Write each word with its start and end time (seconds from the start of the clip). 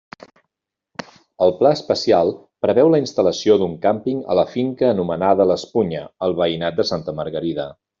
El 1.47 1.53
Pla 1.59 1.73
especial 1.79 2.33
preveu 2.67 2.91
la 2.95 3.01
instal·lació 3.03 3.59
d'un 3.63 3.77
càmping 3.87 4.27
a 4.37 4.41
la 4.43 4.49
finca 4.57 4.93
anomenada 4.97 5.51
l'Espunya, 5.53 6.05
al 6.29 6.39
veïnat 6.45 6.83
de 6.83 6.93
Santa 6.95 7.21
Margarida. 7.25 7.73